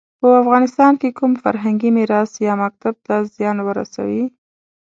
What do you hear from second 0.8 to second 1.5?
کې کوم